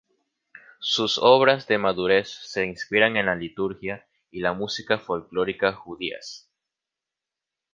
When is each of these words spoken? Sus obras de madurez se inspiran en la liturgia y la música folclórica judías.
Sus 0.79 1.19
obras 1.19 1.67
de 1.67 1.77
madurez 1.77 2.27
se 2.27 2.65
inspiran 2.65 3.17
en 3.17 3.27
la 3.27 3.35
liturgia 3.35 4.07
y 4.31 4.39
la 4.39 4.51
música 4.53 4.97
folclórica 4.97 5.73
judías. 5.73 6.49